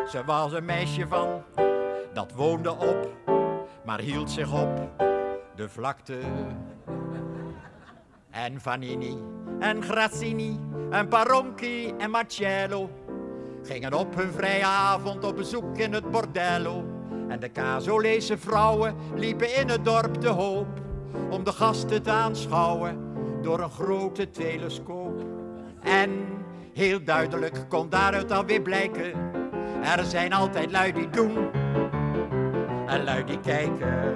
[0.09, 1.43] Ze was een meisje van
[2.13, 3.09] dat woonde op,
[3.92, 4.89] maar hield zich op
[5.56, 6.18] de vlakte.
[8.30, 9.18] En Vanini
[9.60, 12.89] en Grazzini en Paronchi en Marcello
[13.64, 16.84] gingen op hun vrije avond op bezoek in het bordello.
[17.28, 20.68] En de Cazolese vrouwen liepen in het dorp te hoop
[21.30, 25.24] om de gasten te aanschouwen door een grote telescoop.
[25.82, 26.10] En
[26.74, 29.14] heel duidelijk kon daaruit alweer blijken,
[29.84, 31.61] er zijn altijd lui die doen
[32.88, 34.15] en lui die kijken.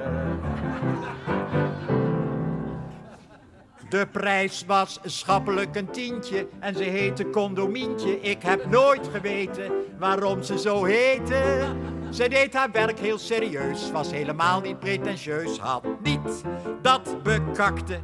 [3.89, 8.22] De prijs was schappelijk een tientje en ze heette Condomientje.
[8.22, 11.63] Ik heb nooit geweten waarom ze zo heette.
[12.09, 16.43] Ze deed haar werk heel serieus, was helemaal niet pretentieus, had niet
[16.82, 17.99] dat bekakte.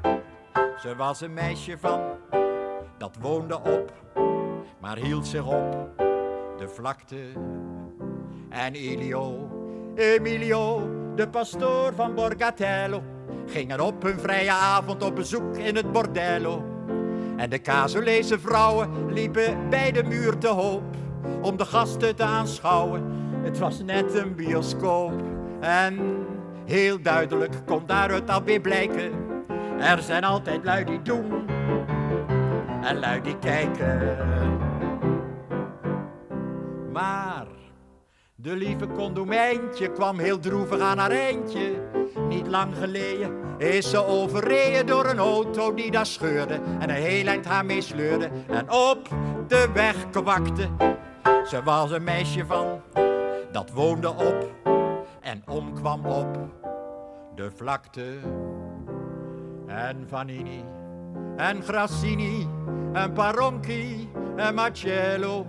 [0.82, 2.02] Ze was een meisje van,
[2.98, 3.94] dat woonde op,
[4.80, 5.90] maar hield zich op
[6.58, 7.18] de vlakte.
[8.50, 9.51] En Ilio
[9.96, 13.04] Emilio, de pastoor van Borgatello,
[13.46, 16.64] gingen op hun vrije avond op bezoek in het bordello.
[17.38, 20.84] En de Cazolese vrouwen liepen bij de muur te hoop
[21.42, 23.04] om de gasten te aanschouwen.
[23.44, 25.22] Het was net een bioscoop
[25.60, 26.00] en
[26.66, 29.12] heel duidelijk kon daaruit alweer blijken.
[29.80, 31.46] Er zijn altijd lui die doen
[32.82, 34.18] en lui die kijken.
[36.92, 37.61] Maar
[38.42, 41.90] de lieve condomijntje kwam heel droevig aan haar eindje.
[42.28, 47.28] Niet lang geleden is ze overreden door een auto die daar scheurde en een heel
[47.28, 49.10] eind haar mee sleurde en op
[49.48, 50.70] de weg kwakte.
[51.48, 52.82] Ze was een meisje van,
[53.52, 54.52] dat woonde op
[55.22, 56.38] en omkwam op
[57.36, 58.06] de vlakte.
[59.68, 60.64] En Vanini
[61.38, 62.48] en Grassini
[62.94, 65.46] en Paronchi en Marcello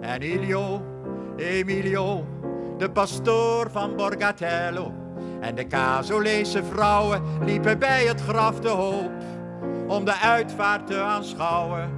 [0.00, 0.91] en Ilio
[1.36, 2.26] Emilio,
[2.78, 4.92] de pastoor van Borgatello.
[5.40, 9.10] En de Cazolese vrouwen liepen bij het graf te hoop
[9.86, 11.90] om de uitvaart te aanschouwen,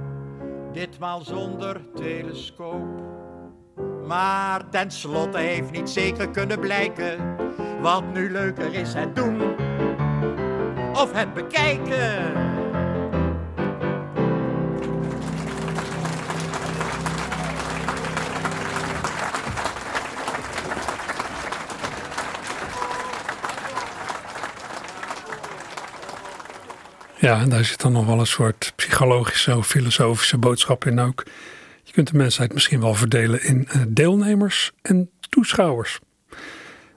[0.71, 3.03] ditmaal zonder telescoop.
[4.07, 7.35] Maar tenslotte heeft niet zeker kunnen blijken
[7.81, 9.41] wat nu leuker is het doen
[10.93, 12.54] of het bekijken.
[27.25, 31.23] Ja, daar zit dan nog wel een soort psychologische of filosofische boodschap in ook.
[31.83, 35.99] Je kunt de mensheid misschien wel verdelen in eh, deelnemers en toeschouwers.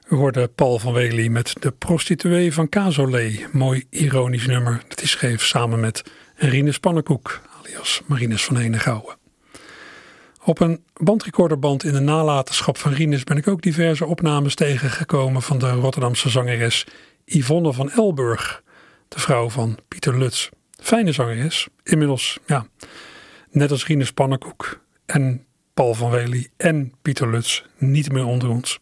[0.08, 3.52] We hoorden Paul van Wely met De prostituee van Cazolet.
[3.52, 6.02] Mooi ironisch nummer dat hij schreef samen met
[6.34, 9.16] Rinus Pannenkoek, alias Marinus van Henegouwen.
[10.44, 15.58] Op een bandrecorderband in de nalatenschap van Rinus ben ik ook diverse opnames tegengekomen van
[15.58, 16.86] de Rotterdamse zangeres
[17.24, 18.62] Yvonne van Elburg,
[19.08, 20.48] de vrouw van Pieter Lutz.
[20.70, 22.66] Fijne zangeres, inmiddels ja,
[23.50, 28.78] net als Rinus Pannenkoek en Paul van Wely en Pieter Lutz niet meer onder ons.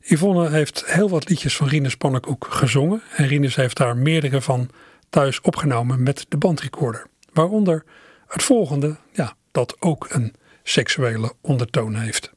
[0.00, 3.02] Yvonne heeft heel wat liedjes van Rinus Pannenkoek gezongen.
[3.16, 4.70] En Rinus heeft daar meerdere van
[5.10, 7.06] thuis opgenomen met de bandrecorder.
[7.32, 7.84] Waaronder
[8.26, 12.32] het volgende, ja, dat ook een seksuele ondertoon heeft.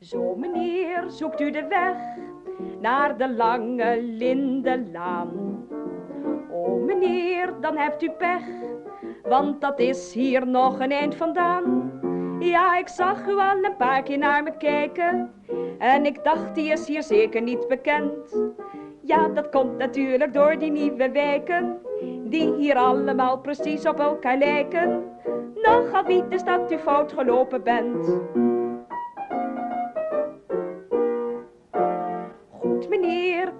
[0.00, 1.96] Zo meneer, zoekt u de weg
[2.80, 5.30] naar de lange lindenlaan.
[6.50, 8.44] O meneer, dan hebt u pech,
[9.22, 11.90] want dat is hier nog een eind vandaan.
[12.38, 15.30] Ja, ik zag u al een paar keer naar me kijken.
[15.78, 18.40] En ik dacht, die is hier zeker niet bekend.
[19.00, 21.78] Ja, dat komt natuurlijk door die nieuwe wijken.
[22.24, 25.04] Die hier allemaal precies op elkaar lijken.
[25.54, 28.20] Nogal wie is dat u fout gelopen bent.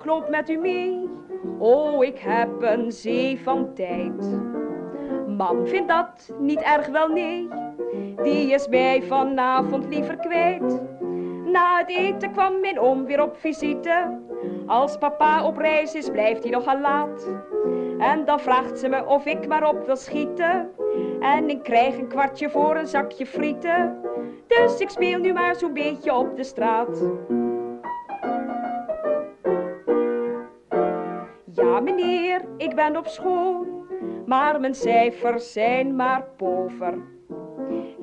[0.02, 1.10] Klopt met u mee.
[1.58, 4.40] Oh, ik heb een zee van tijd.
[5.26, 7.48] Mam vindt dat niet erg wel, nee
[8.22, 10.82] die is mij vanavond liever kwijt.
[11.44, 14.20] Na het eten kwam mijn oom weer op visite.
[14.66, 17.28] Als papa op reis is, blijft hij nogal laat.
[17.98, 20.70] En dan vraagt ze me of ik maar op wil schieten.
[21.20, 24.00] En ik krijg een kwartje voor een zakje frieten.
[24.46, 27.02] Dus ik speel nu maar zo'n beetje op de straat.
[31.82, 33.66] Meneer, ik ben op school,
[34.26, 36.94] maar mijn cijfers zijn maar pover.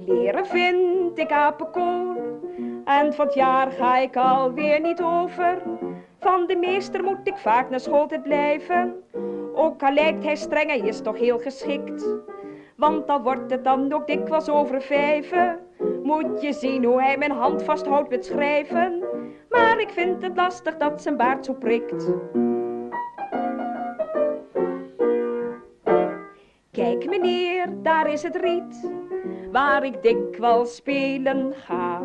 [0.06, 2.16] Leren vind ik apenkool.
[2.86, 5.62] En van het jaar ga ik alweer niet over.
[6.20, 9.04] Van de meester moet ik vaak naar school blijven.
[9.54, 12.16] Ook al lijkt hij streng, hij is toch heel geschikt.
[12.76, 15.60] Want dan wordt het dan ook dikwijls over vijven.
[16.04, 19.04] Moet je zien hoe hij mijn hand vasthoudt met schrijven.
[19.50, 22.12] Maar ik vind het lastig dat zijn baard zo prikt.
[26.72, 28.92] Kijk meneer, daar is het riet
[29.52, 32.02] waar ik dikwijls spelen ga.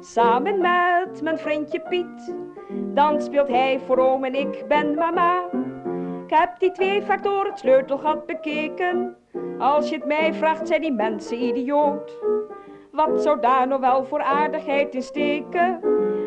[0.00, 2.34] Samen met mijn vriendje Piet,
[2.94, 5.44] dan speelt hij voor oom en ik ben mama.
[6.24, 9.16] Ik heb die twee vaak door het sleutelgat bekeken.
[9.58, 12.18] Als je het mij vraagt, zijn die mensen idioot.
[12.90, 15.80] Wat zou daar nou wel voor aardigheid in steken?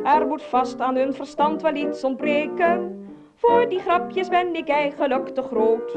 [0.03, 3.07] Er moet vast aan hun verstand wel iets ontbreken.
[3.35, 5.95] Voor die grapjes ben ik eigenlijk te groot.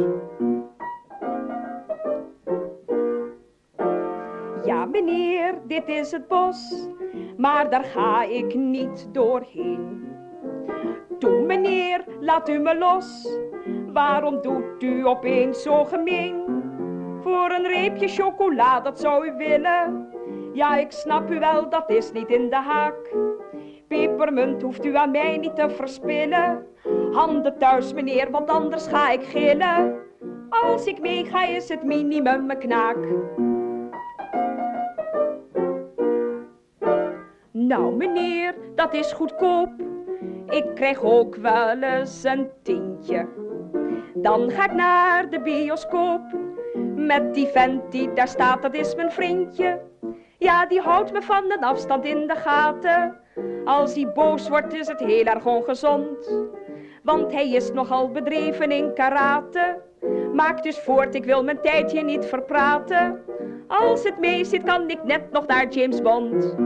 [5.09, 6.89] Meneer, dit is het bos,
[7.37, 10.07] maar daar ga ik niet doorheen.
[11.19, 13.29] Toe meneer, laat u me los,
[13.93, 16.45] waarom doet u opeens zo gemeen?
[17.21, 20.09] Voor een reepje chocola, dat zou u willen.
[20.53, 23.15] Ja, ik snap u wel, dat is niet in de haak.
[23.89, 26.67] Pepermunt hoeft u aan mij niet te verspillen.
[27.13, 29.95] Handen thuis meneer, want anders ga ik gillen.
[30.49, 32.99] Als ik meega is het minimum mijn knaak.
[37.69, 39.69] Nou meneer, dat is goedkoop.
[40.49, 43.27] Ik krijg ook wel eens een tientje.
[44.15, 46.21] Dan ga ik naar de bioscoop.
[46.97, 49.81] Met die vent die daar staat, dat is mijn vriendje.
[50.39, 53.17] Ja, die houdt me van een afstand in de gaten.
[53.65, 56.47] Als hij boos wordt, is het heel erg ongezond.
[57.03, 59.83] Want hij is nogal bedreven in karate.
[60.33, 63.25] Maak dus voort, ik wil mijn tijd hier niet verpraten.
[63.67, 66.57] Als het mee zit, kan ik net nog naar James Bond.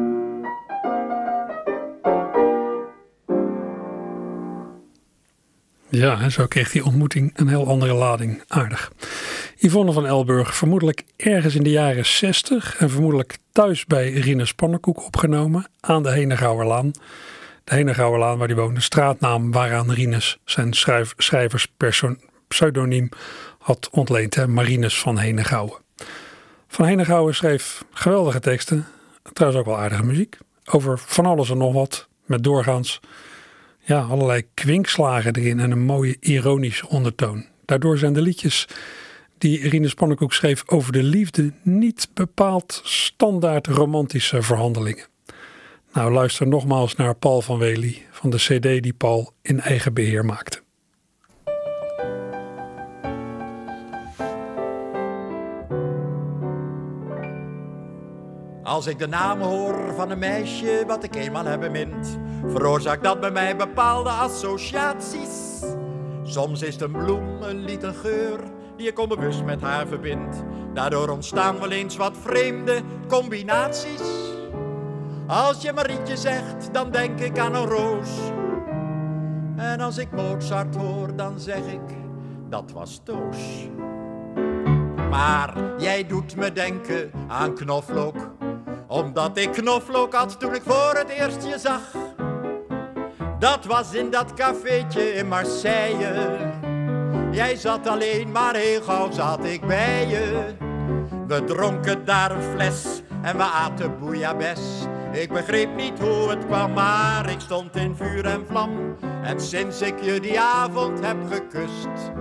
[5.94, 8.42] Ja, en zo kreeg die ontmoeting een heel andere lading.
[8.48, 8.92] Aardig.
[9.56, 15.04] Yvonne van Elburg, vermoedelijk ergens in de jaren 60 en vermoedelijk thuis bij Rinus Pannenkoek
[15.04, 16.90] opgenomen aan de Henegouwerlaan.
[17.64, 23.08] De Henegouwerlaan waar hij woonde, straatnaam waaraan Rinus zijn schrijf, schrijverspseudoniem
[23.58, 25.78] had ontleend, hè, Marinus van Henegouwen.
[26.68, 28.86] Van Henegouwen schreef geweldige teksten,
[29.32, 33.00] trouwens ook wel aardige muziek, over van alles en nog wat, met doorgaans
[33.84, 37.46] ja, allerlei kwinkslagen erin en een mooie ironische ondertoon.
[37.64, 38.68] Daardoor zijn de liedjes
[39.38, 45.06] die Rinus Pannenkoek schreef over de liefde niet bepaald standaard romantische verhandelingen.
[45.92, 50.24] Nou, luister nogmaals naar Paul van Wely van de CD die Paul in eigen beheer
[50.24, 50.61] maakte.
[58.72, 63.20] Als ik de naam hoor van een meisje wat ik eenmaal heb bemind, veroorzaakt dat
[63.20, 65.62] bij mij bepaalde associaties.
[66.22, 68.40] Soms is het een bloem, een lied, een geur
[68.76, 70.44] die ik onbewust met haar verbind.
[70.74, 74.02] Daardoor ontstaan wel eens wat vreemde combinaties.
[75.26, 78.10] Als je Marietje zegt, dan denk ik aan een roos.
[79.56, 81.96] En als ik Mozart hoor, dan zeg ik,
[82.48, 83.68] dat was Toos.
[85.10, 88.16] Maar jij doet me denken aan knoflook
[88.92, 91.80] omdat ik knoflook had toen ik voor het eerst je zag.
[93.38, 96.38] Dat was in dat cafeetje in Marseille.
[97.30, 100.54] Jij zat alleen, maar heel gauw zat ik bij je.
[101.26, 104.88] We dronken daar een fles en we aten bouillabaisse.
[105.12, 108.96] Ik begreep niet hoe het kwam, maar ik stond in vuur en vlam.
[109.22, 112.12] En sinds ik je die avond heb gekust,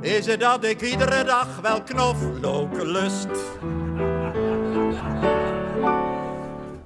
[0.00, 3.28] is het dat ik iedere dag wel knoflook lust.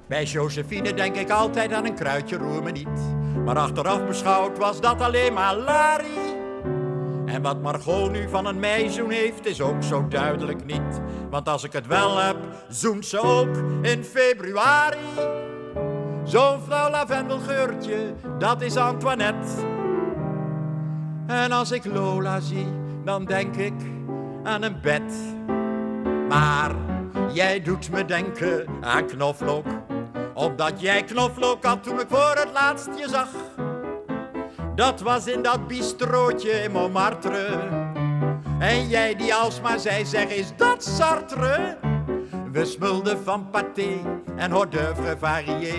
[0.06, 3.14] Bij Josephine denk ik altijd aan een kruidje, roer me niet.
[3.44, 6.34] Maar achteraf beschouwd was dat alleen maar Larry.
[7.26, 11.00] En wat Margot nu van een meizoen heeft, is ook zo duidelijk niet.
[11.30, 12.36] Want als ik het wel heb,
[12.68, 14.98] zoent ze ook in februari.
[16.24, 19.48] Zo'n flauw lavendelgeurtje, dat is Antoinette.
[21.26, 22.66] En als ik Lola zie,
[23.04, 23.74] dan denk ik
[24.42, 25.12] aan een bed.
[26.28, 26.74] Maar
[27.32, 29.66] jij doet me denken aan knoflook
[30.34, 33.28] omdat jij knoflook had toen ik voor het laatst je zag.
[34.74, 37.46] Dat was in dat bistrootje in Montmartre.
[38.58, 41.76] En jij die alsmaar zei, zeg is dat Sartre?
[42.52, 45.74] We smulden van pâté en hors d'oeuvre varié.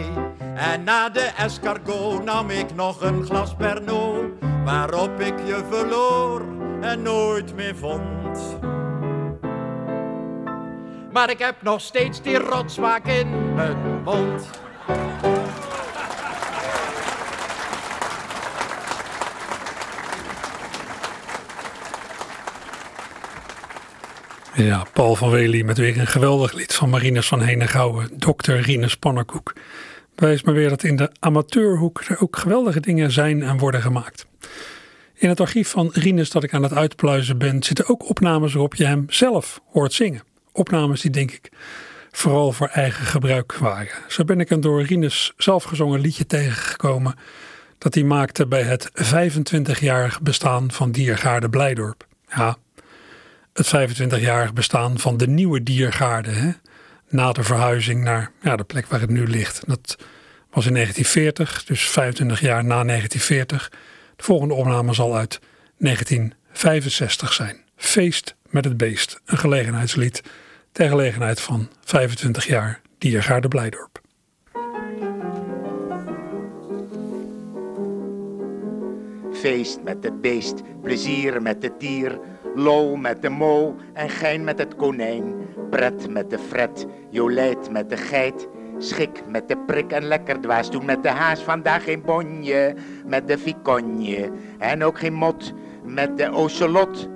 [0.55, 4.23] En na de escargot nam ik nog een glas Pernod.
[4.65, 6.41] Waarop ik je verloor
[6.81, 8.57] en nooit meer vond.
[11.16, 14.49] Maar ik heb nog steeds die rotsmaak in mijn mond.
[24.53, 28.95] Ja, Paul van Wely met weer een geweldig lied van Marinus van Henegouwen, dokter Rinus
[28.95, 29.53] Pannenkoek.
[30.16, 34.26] Wijs maar weer dat in de amateurhoek er ook geweldige dingen zijn en worden gemaakt.
[35.13, 38.76] In het archief van Rinus dat ik aan het uitpluizen ben, zitten ook opnames waarop
[38.76, 40.34] je hem zelf hoort zingen.
[40.55, 41.49] Opnames die denk ik
[42.11, 44.03] vooral voor eigen gebruik waren.
[44.07, 47.15] Zo ben ik een door Rinus zelfgezongen liedje tegengekomen
[47.77, 52.07] dat hij maakte bij het 25-jarig bestaan van Diergaarde Blijdorp.
[52.35, 52.57] Ja,
[53.53, 56.29] het 25-jarig bestaan van de nieuwe Diergaarde.
[56.29, 56.51] Hè?
[57.09, 59.63] Na de verhuizing naar ja, de plek waar het nu ligt.
[59.67, 59.97] Dat
[60.51, 63.69] was in 1940, dus 25 jaar na 1940.
[64.15, 65.39] De volgende opname zal uit
[65.77, 67.57] 1965 zijn.
[67.75, 70.23] Feest met het beest, een gelegenheidslied
[70.76, 74.01] ter gelegenheid van 25 jaar Diergaarde Blijdorp.
[79.34, 82.19] Feest met het beest, plezier met het dier,
[82.55, 85.36] lol met de mo en gein met het konijn,
[85.69, 88.47] pret met de fret, jolijt met de geit,
[88.78, 91.39] schik met de prik en lekker dwaas doen met de haas.
[91.43, 95.53] Vandaag geen bonje met de viconje en ook geen mot
[95.84, 97.09] met de ocelot.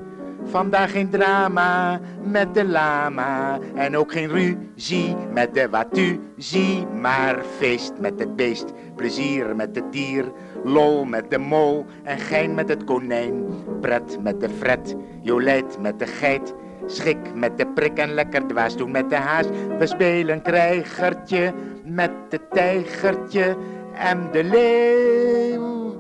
[0.44, 3.60] Vandaag geen drama met de lama.
[3.76, 9.92] En ook geen ruzie met de watuzie, maar feest met het beest, plezier met het
[9.92, 10.32] dier,
[10.64, 11.86] lol met de mol.
[12.04, 13.46] En gein met het konijn,
[13.82, 16.54] pret met de fret, jolijt met de geit,
[16.86, 18.78] schik met de prik en lekker dwaas.
[18.78, 19.46] Doen met de haas.
[19.78, 23.58] We spelen krijgertje met het tijgertje
[23.94, 25.96] en de leeuw,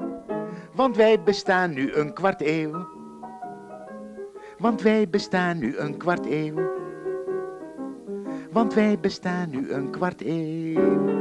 [0.73, 2.97] want wij bestaan nu een kwart eeuw
[4.59, 6.77] want wij bestaan nu een kwart eeuw.
[8.51, 11.17] Want wij bestaan nu een kwart eeuw.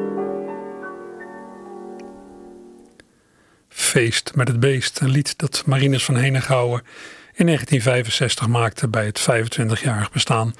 [3.68, 6.82] Feest met het beest, een lied dat Marinus van Henegouwen
[7.34, 10.52] in 1965 maakte bij het 25-jarig bestaan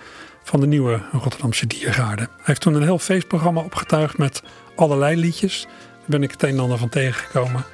[0.43, 2.23] van de nieuwe Rotterdamse Diergaarde.
[2.23, 4.43] Hij heeft toen een heel feestprogramma opgetuigd met
[4.77, 5.63] allerlei liedjes.
[5.63, 7.65] Daar ben ik het een en ander van tegengekomen.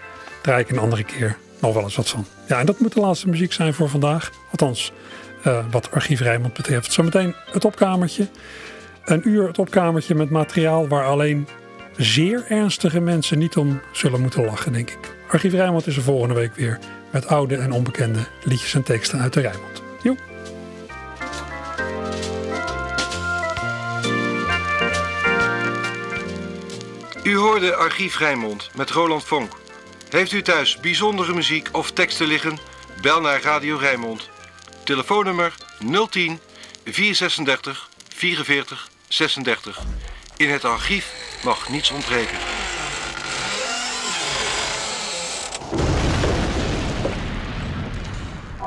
[0.42, 2.26] Draai ik een andere keer nog wel eens wat van.
[2.48, 4.30] Ja, en dat moet de laatste muziek zijn voor vandaag.
[4.50, 4.92] Althans,
[5.42, 6.92] eh, wat Archief Rijnmond betreft.
[6.92, 8.28] Zometeen het opkamertje.
[9.04, 11.48] Een uur het opkamertje met materiaal waar alleen
[11.96, 15.14] zeer ernstige mensen niet om zullen moeten lachen, denk ik.
[15.28, 16.78] Archief Rijnmond is er volgende week weer
[17.10, 19.82] met oude en onbekende liedjes en teksten uit de Rijnmond.
[20.02, 20.18] Joep.
[27.22, 29.62] U hoorde Archief Rijnmond met Roland Vonk.
[30.10, 32.58] Heeft u thuis bijzondere muziek of teksten liggen?
[33.02, 34.28] Bel naar Radio Rijnmond.
[34.84, 35.54] Telefoonnummer
[36.10, 36.40] 010
[36.84, 39.80] 436 44 36.
[40.36, 41.12] In het archief
[41.44, 42.38] mag niets ontbreken.